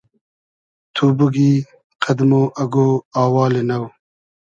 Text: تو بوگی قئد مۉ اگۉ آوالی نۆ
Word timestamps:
تو 0.95 1.05
بوگی 1.17 1.51
قئد 2.03 2.19
مۉ 2.29 2.43
اگۉ 2.61 2.75
آوالی 3.23 3.63
نۆ 3.69 3.77